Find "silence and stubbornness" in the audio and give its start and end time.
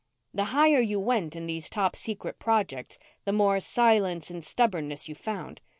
3.59-5.07